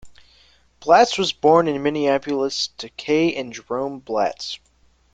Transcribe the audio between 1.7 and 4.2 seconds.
Minneapolis to Kay and Jerome